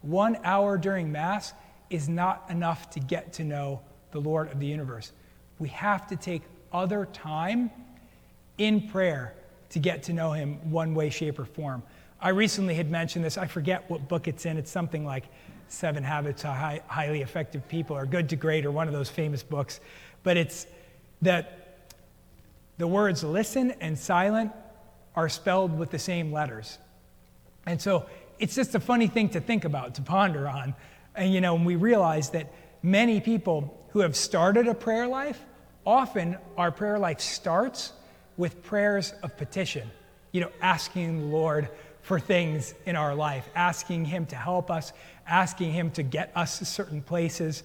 one 0.02 0.38
hour 0.45 0.78
during 0.78 1.12
Mass 1.12 1.52
is 1.90 2.09
not 2.09 2.45
enough 2.49 2.90
to 2.90 3.00
get 3.00 3.33
to 3.35 3.45
know 3.45 3.80
the 4.12 4.21
Lord 4.21 4.50
of 4.50 4.61
the 4.61 4.66
universe. 4.66 5.12
We 5.59 5.69
have 5.71 6.07
to 6.09 6.16
take 6.16 6.42
other 6.73 7.07
time 7.07 7.71
in 8.59 8.88
prayer 8.88 9.35
to 9.71 9.78
get 9.78 10.04
to 10.04 10.12
know 10.12 10.33
him 10.33 10.71
one 10.71 10.95
way, 10.95 11.11
shape, 11.11 11.38
or 11.38 11.45
form. 11.45 11.83
I 12.21 12.30
recently 12.30 12.75
had 12.75 12.90
mentioned 12.90 13.25
this. 13.25 13.38
I 13.38 13.47
forget 13.47 13.88
what 13.88 14.09
book 14.09 14.28
it's 14.28 14.47
in. 14.47 14.57
It's 14.57 14.71
something 14.71 15.04
like 15.04 15.25
Seven 15.69 16.02
Habits 16.02 16.45
of 16.45 16.54
High, 16.54 16.83
Highly 16.87 17.23
Effective 17.23 17.66
People 17.69 17.97
or 17.97 18.04
Good 18.04 18.28
to 18.30 18.37
Great 18.37 18.66
or 18.66 18.71
one 18.71 18.88
of 18.88 18.92
those 18.92 19.09
famous 19.09 19.42
books. 19.42 19.80
But 20.23 20.37
it's 20.37 20.66
that 21.23 21.88
the 22.78 22.87
words 22.87 23.23
listen 23.23 23.73
and 23.80 23.99
silent 23.99 24.52
are 25.14 25.28
spelled 25.28 25.78
with 25.78 25.90
the 25.90 25.99
same 25.99 26.33
letters. 26.33 26.78
And 27.66 27.80
so 27.80 28.07
it's 28.40 28.54
just 28.54 28.75
a 28.75 28.80
funny 28.80 29.06
thing 29.06 29.28
to 29.30 29.40
think 29.40 29.64
about, 29.64 29.94
to 29.97 30.02
ponder 30.02 30.49
on. 30.49 30.75
And 31.14 31.32
you 31.32 31.40
know, 31.40 31.54
when 31.54 31.64
we 31.64 31.76
realize 31.76 32.30
that 32.30 32.52
many 32.82 33.20
people 33.20 33.87
who 33.90 34.00
have 34.00 34.16
started 34.16 34.66
a 34.66 34.75
prayer 34.75 35.06
life, 35.06 35.44
often 35.87 36.38
our 36.56 36.73
prayer 36.73 36.99
life 36.99 37.20
starts 37.20 37.92
with 38.37 38.62
prayers 38.62 39.12
of 39.23 39.37
petition, 39.37 39.90
you 40.32 40.40
know, 40.40 40.50
asking 40.62 41.20
the 41.20 41.26
Lord 41.26 41.68
for 42.00 42.18
things 42.18 42.75
in 42.87 42.97
our 42.97 43.14
life, 43.14 43.49
asking 43.54 44.06
Him 44.06 44.25
to 44.26 44.37
help 44.37 44.70
us, 44.70 44.92
asking 45.26 45.73
Him 45.73 45.90
to 45.92 46.02
get 46.02 46.32
us 46.35 46.59
to 46.59 46.64
certain 46.64 47.02
places. 47.02 47.62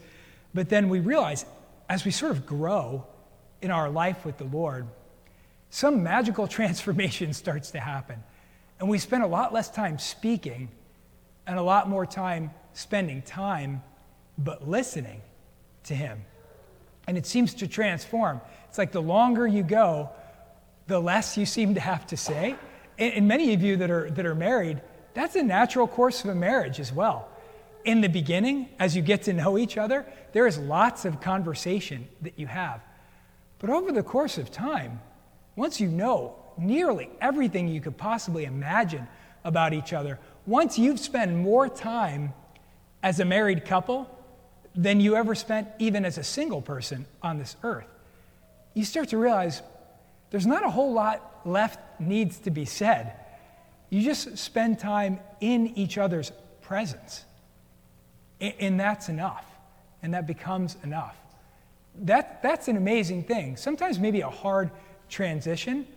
But 0.53 0.67
then 0.67 0.89
we 0.89 0.99
realize 0.99 1.45
as 1.87 2.03
we 2.03 2.11
sort 2.11 2.31
of 2.31 2.45
grow 2.45 3.05
in 3.61 3.71
our 3.71 3.89
life 3.89 4.25
with 4.25 4.37
the 4.37 4.43
Lord, 4.43 4.87
some 5.69 6.03
magical 6.03 6.47
transformation 6.59 7.33
starts 7.33 7.71
to 7.71 7.79
happen. 7.79 8.21
And 8.79 8.89
we 8.89 8.97
spend 8.97 9.23
a 9.23 9.27
lot 9.27 9.53
less 9.53 9.69
time 9.69 9.99
speaking 9.99 10.69
and 11.47 11.57
a 11.57 11.63
lot 11.63 11.89
more 11.89 12.05
time 12.05 12.51
spending 12.73 13.21
time 13.21 13.81
but 14.37 14.67
listening 14.67 15.21
to 15.85 15.95
Him. 15.95 16.23
And 17.07 17.17
it 17.17 17.25
seems 17.25 17.53
to 17.55 17.67
transform. 17.67 18.41
It's 18.67 18.77
like 18.77 18.91
the 18.91 19.01
longer 19.01 19.47
you 19.47 19.63
go, 19.63 20.09
the 20.87 20.99
less 20.99 21.37
you 21.37 21.45
seem 21.45 21.75
to 21.75 21.79
have 21.79 22.05
to 22.07 22.17
say. 22.17 22.55
And, 22.97 23.27
many 23.27 23.53
of 23.53 23.61
you 23.61 23.77
that 23.77 23.91
are, 23.91 24.09
that 24.11 24.25
are 24.25 24.35
married, 24.35 24.81
that's 25.13 25.35
a 25.35 25.43
natural 25.43 25.87
course 25.87 26.23
of 26.23 26.29
a 26.29 26.35
marriage 26.35 26.79
as 26.79 26.91
well. 26.91 27.27
In 27.83 28.01
the 28.01 28.09
beginning, 28.09 28.69
as 28.79 28.95
you 28.95 29.01
get 29.01 29.23
to 29.23 29.33
know 29.33 29.57
each 29.57 29.77
other, 29.77 30.05
there 30.33 30.47
is 30.47 30.57
lots 30.57 31.05
of 31.05 31.21
conversation 31.21 32.07
that 32.21 32.39
you 32.39 32.47
have. 32.47 32.81
But 33.59 33.69
over 33.69 33.91
the 33.91 34.03
course 34.03 34.37
of 34.37 34.51
time, 34.51 34.99
once 35.55 35.79
you 35.79 35.87
know 35.87 36.35
nearly 36.57 37.09
everything 37.21 37.67
you 37.67 37.81
could 37.81 37.97
possibly 37.97 38.45
imagine 38.45 39.07
about 39.43 39.73
each 39.73 39.93
other, 39.93 40.19
once 40.45 40.77
you've 40.77 40.99
spent 40.99 41.33
more 41.33 41.69
time 41.69 42.33
as 43.03 43.19
a 43.19 43.25
married 43.25 43.65
couple 43.65 44.09
than 44.75 44.99
you 44.99 45.15
ever 45.15 45.35
spent 45.35 45.67
even 45.79 46.05
as 46.05 46.17
a 46.17 46.23
single 46.23 46.61
person 46.61 47.05
on 47.21 47.37
this 47.37 47.55
earth, 47.63 47.87
you 48.73 48.83
start 48.83 49.09
to 49.09 49.17
realize 49.17 49.61
there's 50.31 50.47
not 50.47 50.65
a 50.65 50.69
whole 50.69 50.93
lot 50.93 51.41
left 51.45 51.79
needs 51.99 52.39
to 52.39 52.51
be 52.51 52.65
said. 52.65 53.13
You 53.89 54.01
just 54.01 54.37
spend 54.37 54.79
time 54.79 55.19
in 55.39 55.77
each 55.77 55.97
other's 55.97 56.31
presence. 56.61 57.23
And 58.41 58.79
that's 58.79 59.07
enough. 59.07 59.45
And 60.03 60.13
that 60.13 60.27
becomes 60.27 60.75
enough. 60.83 61.15
That, 61.99 62.41
that's 62.43 62.67
an 62.67 62.75
amazing 62.75 63.23
thing. 63.23 63.55
Sometimes 63.55 63.99
maybe 63.99 64.21
a 64.21 64.29
hard 64.29 64.71
transition, 65.09 65.87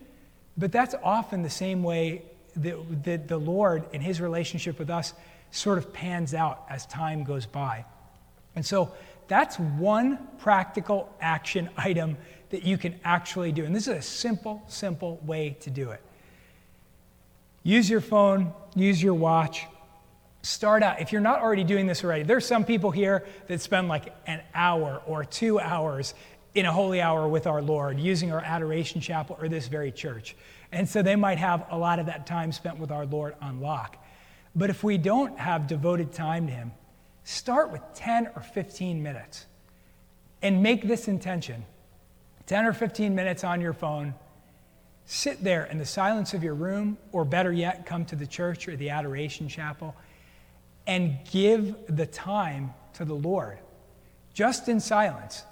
but 0.59 0.71
that's 0.71 0.93
often 1.01 1.41
the 1.41 1.49
same 1.49 1.83
way 1.83 2.23
that, 2.57 3.03
that 3.03 3.27
the 3.27 3.37
Lord 3.37 3.85
in 3.93 4.01
his 4.01 4.19
relationship 4.19 4.77
with 4.77 4.89
us 4.89 5.13
sort 5.51 5.77
of 5.77 5.93
pans 5.93 6.33
out 6.33 6.65
as 6.69 6.85
time 6.85 7.23
goes 7.23 7.45
by. 7.45 7.85
And 8.55 8.65
so 8.65 8.91
that's 9.29 9.57
one 9.57 10.19
practical 10.39 11.15
action 11.21 11.69
item 11.77 12.17
that 12.49 12.63
you 12.63 12.77
can 12.77 12.99
actually 13.05 13.51
do. 13.51 13.63
And 13.63 13.75
this 13.75 13.87
is 13.87 13.95
a 13.95 14.01
simple, 14.01 14.61
simple 14.67 15.19
way 15.25 15.55
to 15.61 15.69
do 15.69 15.91
it. 15.91 16.01
Use 17.63 17.89
your 17.89 18.01
phone, 18.01 18.53
use 18.75 19.01
your 19.01 19.13
watch. 19.13 19.65
Start 20.41 20.83
out. 20.83 21.01
If 21.01 21.11
you're 21.11 21.21
not 21.21 21.41
already 21.41 21.63
doing 21.63 21.85
this 21.85 22.03
already, 22.03 22.23
there's 22.23 22.45
some 22.45 22.63
people 22.63 22.91
here 22.91 23.25
that 23.47 23.61
spend 23.61 23.87
like 23.87 24.13
an 24.25 24.41
hour 24.53 25.01
or 25.05 25.23
two 25.25 25.59
hours 25.59 26.13
in 26.59 26.65
a 26.65 26.71
holy 26.71 27.01
hour 27.01 27.27
with 27.27 27.47
our 27.47 27.61
Lord 27.61 27.99
using 27.99 28.31
our 28.31 28.41
adoration 28.41 29.01
chapel 29.01 29.37
or 29.41 29.47
this 29.47 29.67
very 29.67 29.91
church. 29.91 30.35
And 30.71 30.87
so 30.87 31.01
they 31.01 31.15
might 31.15 31.37
have 31.37 31.65
a 31.71 31.77
lot 31.77 31.99
of 31.99 32.05
that 32.07 32.27
time 32.27 32.51
spent 32.51 32.77
with 32.77 32.91
our 32.91 33.05
Lord 33.05 33.35
on 33.41 33.61
lock. 33.61 33.97
But 34.55 34.69
if 34.69 34.83
we 34.83 34.97
don't 34.97 35.39
have 35.39 35.67
devoted 35.67 36.11
time 36.11 36.47
to 36.47 36.53
Him, 36.53 36.71
start 37.23 37.71
with 37.71 37.81
10 37.95 38.31
or 38.35 38.41
15 38.41 39.01
minutes 39.01 39.45
and 40.41 40.61
make 40.61 40.83
this 40.83 41.07
intention 41.07 41.65
10 42.47 42.65
or 42.65 42.73
15 42.73 43.13
minutes 43.13 43.43
on 43.43 43.61
your 43.61 43.73
phone. 43.73 44.15
Sit 45.05 45.43
there 45.43 45.65
in 45.65 45.77
the 45.77 45.85
silence 45.85 46.33
of 46.33 46.43
your 46.43 46.55
room, 46.55 46.97
or 47.11 47.23
better 47.23 47.51
yet, 47.51 47.85
come 47.85 48.05
to 48.05 48.15
the 48.15 48.25
church 48.25 48.67
or 48.67 48.75
the 48.75 48.89
adoration 48.89 49.47
chapel 49.47 49.95
and 50.87 51.17
give 51.31 51.75
the 51.87 52.07
time 52.07 52.73
to 52.93 53.05
the 53.05 53.13
Lord 53.13 53.59
just 54.33 54.67
in 54.67 54.79
silence. 54.79 55.43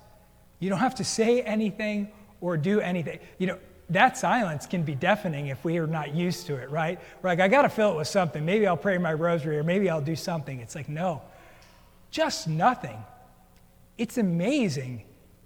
You 0.60 0.70
don't 0.70 0.80
have 0.80 0.96
to 0.96 1.04
say 1.04 1.42
anything 1.42 2.10
or 2.42 2.58
do 2.58 2.80
anything. 2.80 3.20
You 3.38 3.48
know, 3.48 3.60
that 3.90 4.18
silence 4.18 4.66
can 4.66 4.84
be 4.84 4.96
deafening 4.96 5.48
if 5.48 5.64
we 5.64 5.78
are 5.78 5.88
not 5.88 6.14
used 6.14 6.48
to 6.48 6.56
it, 6.56 6.70
right? 6.70 7.00
We're 7.22 7.30
like, 7.30 7.40
I 7.40 7.48
got 7.48 7.62
to 7.62 7.70
fill 7.70 7.94
it 7.94 7.96
with 7.96 8.08
something. 8.08 8.46
Maybe 8.46 8.68
I'll 8.68 8.76
pray 8.76 8.98
my 8.98 9.14
rosary 9.14 9.58
or 9.58 9.64
maybe 9.64 9.90
I'll 9.90 10.02
do 10.02 10.16
something. 10.16 10.60
It's 10.60 10.76
like, 10.76 10.90
no, 10.90 11.22
just 12.12 12.48
nothing. 12.48 12.98
It's 13.98 14.18
amazing 14.18 15.04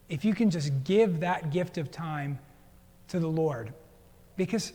if 0.09 0.25
you 0.25 0.33
can 0.33 0.49
just 0.49 0.83
give 0.83 1.19
that 1.21 1.51
gift 1.51 1.77
of 1.77 1.91
time 1.91 2.39
to 3.09 3.19
the 3.19 3.27
Lord. 3.27 3.73
Because 4.37 4.73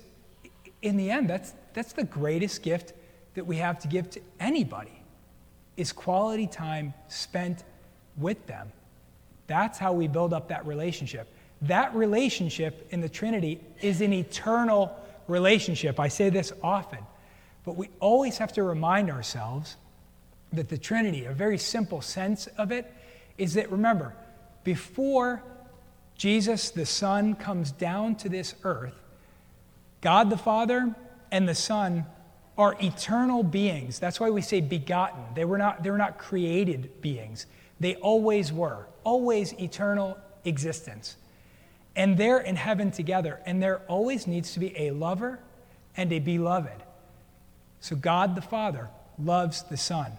in 0.82 0.96
the 0.96 1.10
end, 1.10 1.28
that's, 1.28 1.52
that's 1.74 1.92
the 1.92 2.04
greatest 2.04 2.62
gift 2.62 2.92
that 3.34 3.46
we 3.46 3.56
have 3.56 3.78
to 3.80 3.88
give 3.88 4.08
to 4.10 4.20
anybody 4.38 5.02
is 5.76 5.92
quality 5.92 6.46
time 6.46 6.94
spent 7.08 7.64
with 8.16 8.46
them. 8.46 8.72
That's 9.46 9.78
how 9.78 9.92
we 9.92 10.08
build 10.08 10.32
up 10.32 10.48
that 10.48 10.66
relationship. 10.66 11.28
That 11.62 11.94
relationship 11.94 12.86
in 12.90 13.00
the 13.00 13.08
Trinity 13.08 13.60
is 13.80 14.00
an 14.00 14.12
eternal 14.12 14.96
relationship. 15.28 15.98
I 15.98 16.08
say 16.08 16.30
this 16.30 16.52
often, 16.62 17.00
but 17.64 17.76
we 17.76 17.88
always 18.00 18.38
have 18.38 18.52
to 18.54 18.62
remind 18.62 19.10
ourselves 19.10 19.76
that 20.52 20.68
the 20.68 20.78
Trinity, 20.78 21.24
a 21.24 21.32
very 21.32 21.58
simple 21.58 22.00
sense 22.00 22.46
of 22.58 22.72
it, 22.72 22.92
is 23.38 23.54
that 23.54 23.70
remember, 23.70 24.14
before 24.64 25.42
Jesus, 26.16 26.70
the 26.70 26.86
Son, 26.86 27.34
comes 27.34 27.72
down 27.72 28.14
to 28.16 28.28
this 28.28 28.54
earth, 28.64 28.94
God 30.00 30.30
the 30.30 30.36
Father 30.36 30.94
and 31.30 31.48
the 31.48 31.54
Son 31.54 32.06
are 32.56 32.76
eternal 32.80 33.42
beings. 33.42 33.98
That's 33.98 34.18
why 34.18 34.30
we 34.30 34.40
say 34.40 34.60
begotten. 34.60 35.22
They 35.34 35.44
were 35.44 35.58
not, 35.58 35.82
they 35.82 35.90
were 35.90 35.98
not 35.98 36.18
created 36.18 37.02
beings. 37.02 37.46
They 37.80 37.96
always 37.96 38.52
were, 38.52 38.86
always 39.06 39.52
eternal 39.52 40.18
existence. 40.44 41.16
And 41.94 42.18
they're 42.18 42.40
in 42.40 42.56
heaven 42.56 42.90
together, 42.90 43.40
and 43.46 43.62
there 43.62 43.78
always 43.86 44.26
needs 44.26 44.52
to 44.54 44.60
be 44.60 44.76
a 44.76 44.90
lover 44.90 45.38
and 45.96 46.12
a 46.12 46.18
beloved. 46.18 46.82
So 47.80 47.94
God 47.94 48.34
the 48.34 48.42
Father 48.42 48.88
loves 49.16 49.62
the 49.62 49.76
Son, 49.76 50.10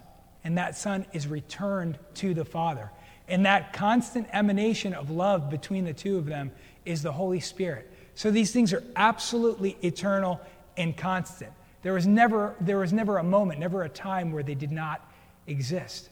and 0.44 0.58
that 0.58 0.78
Son 0.78 1.06
is 1.12 1.28
returned 1.28 2.00
to 2.16 2.34
the 2.34 2.46
Father. 2.46 2.90
And 3.28 3.46
that 3.46 3.74
constant 3.74 4.28
emanation 4.32 4.94
of 4.94 5.12
love 5.12 5.50
between 5.50 5.84
the 5.84 5.94
two 5.94 6.18
of 6.18 6.26
them 6.26 6.52
is 6.86 7.04
the 7.04 7.12
Holy 7.12 7.42
Spirit. 7.42 7.92
So 8.16 8.32
these 8.32 8.54
things 8.54 8.72
are 8.72 8.84
absolutely 8.96 9.78
eternal 9.84 10.40
and 10.78 10.96
constant. 10.96 11.52
There 11.84 11.94
was 11.94 12.08
never, 12.08 12.56
there 12.62 12.78
was 12.78 12.94
never 12.94 13.18
a 13.18 13.24
moment, 13.24 13.60
never 13.60 13.84
a 13.84 13.90
time 13.90 14.32
where 14.32 14.44
they 14.44 14.56
did 14.56 14.72
not 14.72 15.06
exist. 15.46 16.10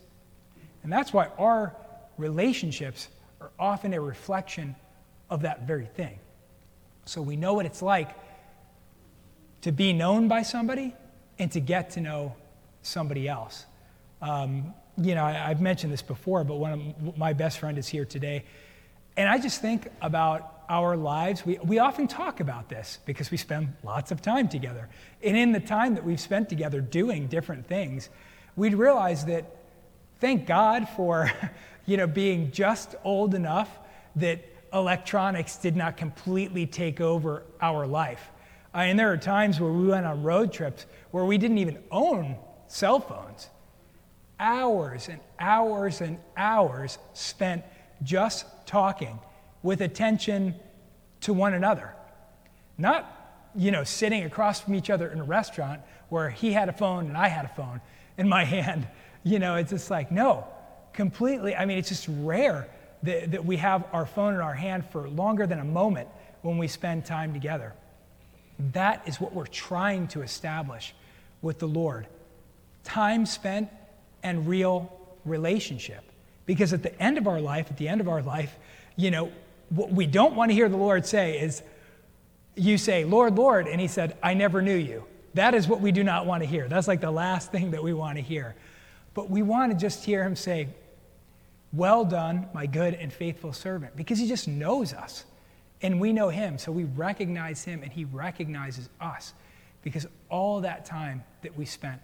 And 0.84 0.92
that's 0.92 1.14
why 1.14 1.30
our 1.40 1.74
relationships 2.18 3.08
are 3.42 3.52
often 3.60 3.94
a 3.94 4.02
reflection 4.02 4.76
of 5.30 5.42
that 5.42 5.64
very 5.68 5.86
thing. 5.86 6.20
So 7.06 7.22
we 7.22 7.36
know 7.36 7.54
what 7.54 7.66
it's 7.66 7.82
like 7.82 8.10
to 9.62 9.72
be 9.72 9.94
known 9.94 10.28
by 10.28 10.42
somebody 10.42 10.94
and 11.40 11.52
to 11.52 11.60
get 11.60 11.92
to 11.92 12.02
know 12.02 12.36
somebody 12.82 13.28
else. 13.28 13.66
Um, 14.22 14.74
you 14.98 15.16
know, 15.16 15.24
I, 15.24 15.34
have 15.34 15.62
mentioned 15.62 15.92
this 15.92 16.02
before, 16.02 16.44
but 16.44 16.56
one 16.56 16.96
of 17.00 17.18
my 17.18 17.34
best 17.34 17.60
friend 17.60 17.78
is 17.78 17.88
here 17.88 18.06
today. 18.06 18.46
And 19.18 19.28
I 19.28 19.40
just 19.40 19.62
think 19.62 19.90
about 20.02 20.64
our 20.70 20.96
lives. 20.96 21.46
We, 21.46 21.58
we 21.64 21.80
often 21.80 22.08
talk 22.08 22.40
about 22.40 22.70
this 22.70 23.00
because 23.06 23.32
we 23.32 23.38
spend 23.38 23.74
lots 23.84 24.12
of 24.12 24.22
time 24.22 24.48
together. 24.48 24.90
And 25.22 25.38
in 25.38 25.52
the 25.52 25.60
time 25.60 25.96
that 25.96 26.04
we've 26.04 26.20
spent 26.20 26.50
together 26.50 26.82
doing 26.82 27.28
different 27.28 27.68
things, 27.68 28.10
we'd 28.56 28.74
realize 28.74 29.26
that 29.26 29.46
thank 30.26 30.48
God 30.48 30.90
for, 30.90 31.32
you 31.86 31.98
know, 31.98 32.08
being 32.08 32.50
just 32.50 32.96
old 33.04 33.36
enough 33.36 33.70
that 34.16 34.44
electronics 34.74 35.56
did 35.58 35.76
not 35.76 35.98
completely 35.98 36.66
take 36.66 37.00
over 37.00 37.44
our 37.62 37.86
life. 37.86 38.32
Uh, 38.74 38.80
and 38.80 38.98
there 38.98 39.12
are 39.12 39.18
times 39.18 39.60
where 39.60 39.72
we 39.72 39.90
went 39.90 40.04
on 40.04 40.24
road 40.24 40.52
trips 40.52 40.88
where 41.12 41.26
we 41.26 41.38
didn't 41.38 41.60
even 41.60 41.78
own 41.92 42.36
cell 42.68 43.00
phones 43.00 43.52
hours 44.40 45.10
and 45.10 45.20
hours 45.40 46.02
and 46.02 46.18
hours 46.36 46.98
spent 47.14 47.64
just 48.02 48.48
talking 48.66 49.20
with 49.62 49.80
attention 49.80 50.56
to 51.22 51.34
one 51.34 51.54
another. 51.54 51.94
Not 52.80 53.52
you 53.56 53.70
know, 53.70 53.84
sitting 53.84 54.24
across 54.24 54.60
from 54.60 54.74
each 54.74 54.90
other 54.90 55.08
in 55.08 55.20
a 55.20 55.24
restaurant 55.24 55.82
where 56.10 56.32
he 56.32 56.52
had 56.52 56.68
a 56.68 56.74
phone 56.74 57.06
and 57.06 57.16
I 57.16 57.28
had 57.28 57.46
a 57.46 57.50
phone 57.50 57.80
in 58.18 58.28
my 58.28 58.44
hand. 58.56 58.88
You 59.26 59.40
know, 59.40 59.56
it's 59.56 59.72
just 59.72 59.90
like, 59.90 60.12
no, 60.12 60.48
completely. 60.94 61.56
I 61.56 61.66
mean, 61.66 61.80
it's 61.80 61.90
just 61.90 62.08
rare 62.08 62.68
that, 63.04 63.32
that 63.32 63.44
we 63.44 63.58
have 63.58 63.84
our 63.92 64.06
phone 64.06 64.36
in 64.36 64.40
our 64.40 64.54
hand 64.54 64.86
for 64.92 65.10
longer 65.10 65.48
than 65.48 65.60
a 65.60 65.66
moment 65.66 66.08
when 66.44 66.60
we 66.60 66.68
spend 66.68 67.06
time 67.06 67.34
together. 67.34 67.74
That 68.72 69.06
is 69.08 69.20
what 69.20 69.34
we're 69.34 69.48
trying 69.48 70.08
to 70.10 70.22
establish 70.22 70.94
with 71.42 71.60
the 71.60 71.68
Lord 71.68 72.08
time 72.84 73.26
spent 73.26 73.70
and 74.22 74.48
real 74.48 74.92
relationship. 75.26 76.04
Because 76.46 76.72
at 76.72 76.84
the 76.84 76.98
end 77.02 77.18
of 77.18 77.28
our 77.28 77.42
life, 77.42 77.68
at 77.72 77.78
the 77.78 77.88
end 77.88 78.00
of 78.00 78.08
our 78.08 78.22
life, 78.22 78.56
you 78.96 79.10
know, 79.10 79.32
what 79.70 79.92
we 79.92 80.06
don't 80.06 80.36
want 80.36 80.52
to 80.52 80.56
hear 80.56 80.70
the 80.70 80.78
Lord 80.78 81.08
say 81.08 81.40
is, 81.40 81.64
you 82.56 82.78
say, 82.78 83.04
Lord, 83.04 83.36
Lord, 83.36 83.68
and 83.68 83.82
he 83.82 83.88
said, 83.88 84.16
I 84.22 84.36
never 84.36 84.62
knew 84.62 84.76
you. 84.76 85.04
That 85.34 85.56
is 85.56 85.68
what 85.68 85.82
we 85.82 85.92
do 85.92 86.04
not 86.04 86.28
want 86.28 86.44
to 86.44 86.48
hear. 86.48 86.68
That's 86.68 86.88
like 86.88 87.02
the 87.02 87.12
last 87.12 87.52
thing 87.52 87.72
that 87.72 87.84
we 87.84 87.92
want 87.92 88.18
to 88.18 88.22
hear. 88.24 88.56
But 89.16 89.32
we 89.32 89.42
want 89.42 89.72
to 89.72 89.78
just 89.78 90.04
hear 90.06 90.24
him 90.24 90.36
say, 90.36 90.68
Well 91.74 92.06
done, 92.06 92.48
my 92.54 92.68
good 92.68 92.94
and 92.94 93.12
faithful 93.12 93.54
servant, 93.54 93.96
because 93.96 94.20
he 94.20 94.28
just 94.28 94.48
knows 94.48 94.94
us. 94.94 95.26
And 95.82 96.00
we 96.00 96.14
know 96.14 96.30
him, 96.30 96.58
so 96.58 96.72
we 96.72 96.84
recognize 96.84 97.64
him 97.64 97.82
and 97.82 97.92
he 97.92 98.06
recognizes 98.06 98.90
us 99.02 99.34
because 99.82 100.08
all 100.30 100.62
that 100.62 100.86
time 100.86 101.24
that 101.42 101.58
we 101.58 101.66
spent 101.66 102.02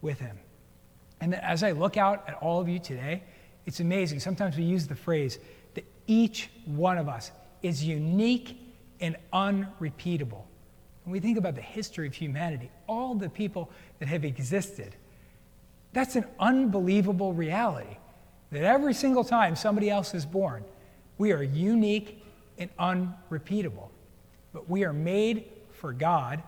with 0.00 0.18
him. 0.18 0.38
And 1.20 1.34
as 1.34 1.62
I 1.62 1.72
look 1.72 1.96
out 1.96 2.28
at 2.28 2.34
all 2.34 2.60
of 2.60 2.68
you 2.68 2.78
today, 2.78 3.22
it's 3.66 3.80
amazing. 3.80 4.20
Sometimes 4.20 4.56
we 4.56 4.64
use 4.64 4.86
the 4.86 4.94
phrase 4.94 5.38
that 5.74 5.84
each 6.06 6.48
one 6.64 6.96
of 6.96 7.08
us 7.08 7.30
is 7.62 7.84
unique 7.84 8.56
and 9.00 9.16
unrepeatable. 9.32 10.46
When 11.04 11.12
we 11.12 11.20
think 11.20 11.38
about 11.38 11.54
the 11.54 11.60
history 11.60 12.06
of 12.06 12.14
humanity, 12.14 12.70
all 12.86 13.14
the 13.14 13.28
people 13.28 13.70
that 13.98 14.08
have 14.08 14.24
existed, 14.24 14.94
that's 15.92 16.16
an 16.16 16.24
unbelievable 16.38 17.32
reality. 17.32 17.96
That 18.50 18.64
every 18.64 18.94
single 18.94 19.24
time 19.24 19.56
somebody 19.56 19.90
else 19.90 20.14
is 20.14 20.24
born, 20.24 20.64
we 21.18 21.32
are 21.32 21.42
unique 21.42 22.24
and 22.56 22.70
unrepeatable. 22.78 23.90
But 24.52 24.68
we 24.68 24.84
are 24.84 24.92
made 24.92 25.44
for 25.72 25.92
God, 25.92 26.42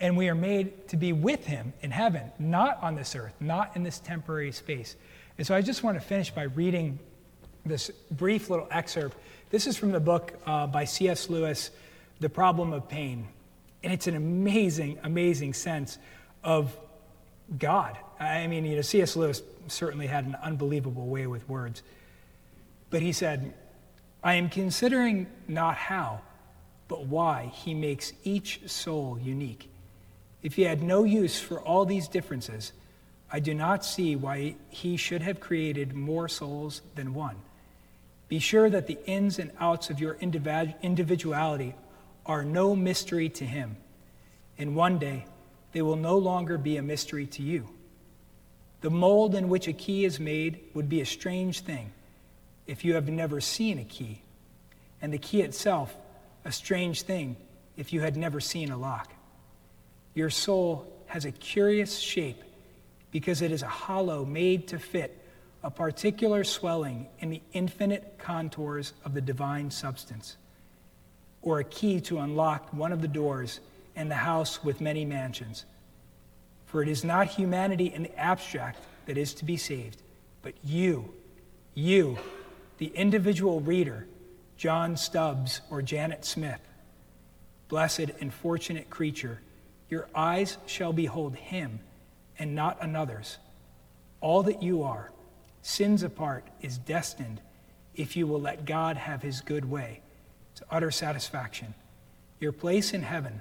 and 0.00 0.16
we 0.16 0.28
are 0.28 0.34
made 0.34 0.88
to 0.88 0.96
be 0.96 1.12
with 1.12 1.46
Him 1.46 1.72
in 1.82 1.90
heaven, 1.90 2.30
not 2.38 2.82
on 2.82 2.94
this 2.94 3.14
earth, 3.14 3.34
not 3.40 3.74
in 3.76 3.82
this 3.82 4.00
temporary 4.00 4.52
space. 4.52 4.96
And 5.38 5.46
so 5.46 5.54
I 5.54 5.62
just 5.62 5.82
want 5.82 5.96
to 5.96 6.00
finish 6.00 6.30
by 6.30 6.42
reading 6.42 6.98
this 7.64 7.90
brief 8.10 8.50
little 8.50 8.68
excerpt. 8.70 9.16
This 9.50 9.66
is 9.66 9.76
from 9.76 9.92
the 9.92 10.00
book 10.00 10.38
uh, 10.46 10.66
by 10.66 10.84
C.S. 10.84 11.30
Lewis, 11.30 11.70
The 12.20 12.28
Problem 12.28 12.72
of 12.72 12.88
Pain. 12.88 13.28
And 13.82 13.92
it's 13.92 14.06
an 14.06 14.16
amazing, 14.16 14.98
amazing 15.02 15.54
sense 15.54 15.98
of 16.42 16.76
God. 17.58 17.96
I 18.18 18.46
mean, 18.46 18.64
you 18.64 18.76
know, 18.76 18.82
C.S. 18.82 19.16
Lewis 19.16 19.42
certainly 19.68 20.06
had 20.06 20.24
an 20.24 20.36
unbelievable 20.42 21.06
way 21.06 21.26
with 21.26 21.48
words. 21.48 21.82
But 22.90 23.02
he 23.02 23.12
said, 23.12 23.54
I 24.22 24.34
am 24.34 24.48
considering 24.48 25.26
not 25.48 25.76
how, 25.76 26.20
but 26.88 27.06
why 27.06 27.52
he 27.54 27.74
makes 27.74 28.12
each 28.24 28.68
soul 28.70 29.18
unique. 29.18 29.68
If 30.42 30.54
he 30.54 30.62
had 30.62 30.82
no 30.82 31.04
use 31.04 31.40
for 31.40 31.60
all 31.60 31.84
these 31.84 32.08
differences, 32.08 32.72
I 33.30 33.40
do 33.40 33.54
not 33.54 33.84
see 33.84 34.16
why 34.16 34.56
he 34.68 34.96
should 34.96 35.22
have 35.22 35.40
created 35.40 35.94
more 35.94 36.28
souls 36.28 36.82
than 36.94 37.14
one. 37.14 37.36
Be 38.28 38.38
sure 38.38 38.70
that 38.70 38.86
the 38.86 38.98
ins 39.06 39.38
and 39.38 39.50
outs 39.58 39.90
of 39.90 40.00
your 40.00 40.14
individuality 40.14 41.74
are 42.26 42.44
no 42.44 42.74
mystery 42.74 43.28
to 43.30 43.44
him, 43.44 43.76
and 44.56 44.76
one 44.76 44.98
day 44.98 45.26
they 45.74 45.82
will 45.82 45.96
no 45.96 46.16
longer 46.16 46.56
be 46.56 46.76
a 46.76 46.82
mystery 46.82 47.26
to 47.26 47.42
you. 47.42 47.68
The 48.80 48.90
mold 48.90 49.34
in 49.34 49.48
which 49.48 49.66
a 49.66 49.72
key 49.72 50.04
is 50.04 50.20
made 50.20 50.60
would 50.72 50.88
be 50.88 51.00
a 51.00 51.06
strange 51.06 51.60
thing 51.60 51.90
if 52.66 52.84
you 52.84 52.94
have 52.94 53.08
never 53.08 53.40
seen 53.40 53.80
a 53.80 53.84
key, 53.84 54.22
and 55.02 55.12
the 55.12 55.18
key 55.18 55.42
itself 55.42 55.94
a 56.44 56.52
strange 56.52 57.02
thing 57.02 57.36
if 57.76 57.92
you 57.92 58.00
had 58.00 58.16
never 58.16 58.40
seen 58.40 58.70
a 58.70 58.78
lock. 58.78 59.12
Your 60.14 60.30
soul 60.30 60.86
has 61.06 61.24
a 61.24 61.32
curious 61.32 61.98
shape 61.98 62.42
because 63.10 63.42
it 63.42 63.50
is 63.50 63.62
a 63.62 63.68
hollow 63.68 64.24
made 64.24 64.68
to 64.68 64.78
fit 64.78 65.20
a 65.64 65.70
particular 65.70 66.44
swelling 66.44 67.08
in 67.18 67.30
the 67.30 67.42
infinite 67.52 68.16
contours 68.18 68.92
of 69.04 69.12
the 69.12 69.20
divine 69.20 69.72
substance, 69.72 70.36
or 71.42 71.58
a 71.58 71.64
key 71.64 72.00
to 72.02 72.20
unlock 72.20 72.72
one 72.72 72.92
of 72.92 73.02
the 73.02 73.08
doors 73.08 73.58
in 73.96 74.08
the 74.08 74.14
house 74.14 74.64
with 74.64 74.80
many 74.80 75.04
mansions. 75.04 75.64
For 76.66 76.82
it 76.82 76.88
is 76.88 77.04
not 77.04 77.28
humanity 77.28 77.86
in 77.86 78.04
the 78.04 78.18
abstract 78.18 78.78
that 79.06 79.16
is 79.16 79.34
to 79.34 79.44
be 79.44 79.56
saved, 79.56 80.02
but 80.42 80.54
you, 80.64 81.14
you, 81.74 82.18
the 82.78 82.86
individual 82.94 83.60
reader, 83.60 84.06
John 84.56 84.96
Stubbs 84.96 85.60
or 85.70 85.82
Janet 85.82 86.24
Smith. 86.24 86.60
Blessed 87.68 88.10
and 88.20 88.32
fortunate 88.32 88.90
creature, 88.90 89.40
your 89.88 90.08
eyes 90.14 90.58
shall 90.66 90.92
behold 90.92 91.36
him 91.36 91.80
and 92.38 92.54
not 92.54 92.82
another's. 92.82 93.38
All 94.20 94.42
that 94.44 94.62
you 94.62 94.82
are, 94.82 95.12
sins 95.62 96.02
apart, 96.02 96.44
is 96.60 96.78
destined, 96.78 97.40
if 97.94 98.16
you 98.16 98.26
will 98.26 98.40
let 98.40 98.64
God 98.64 98.96
have 98.96 99.22
his 99.22 99.40
good 99.40 99.70
way, 99.70 100.00
to 100.56 100.64
utter 100.70 100.90
satisfaction. 100.90 101.74
Your 102.40 102.52
place 102.52 102.92
in 102.92 103.02
heaven 103.02 103.40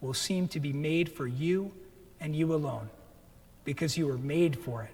will 0.00 0.14
seem 0.14 0.48
to 0.48 0.60
be 0.60 0.72
made 0.72 1.10
for 1.10 1.26
you 1.26 1.72
and 2.20 2.34
you 2.34 2.54
alone, 2.54 2.88
because 3.64 3.96
you 3.96 4.06
were 4.06 4.18
made 4.18 4.58
for 4.58 4.82
it, 4.82 4.90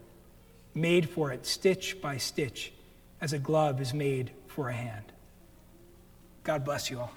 made 0.74 1.08
for 1.08 1.32
it 1.32 1.46
stitch 1.46 2.00
by 2.00 2.16
stitch, 2.16 2.72
as 3.20 3.32
a 3.32 3.38
glove 3.38 3.80
is 3.80 3.94
made 3.94 4.30
for 4.46 4.68
a 4.68 4.74
hand. 4.74 5.04
God 6.42 6.64
bless 6.64 6.90
you 6.90 7.00
all. 7.00 7.12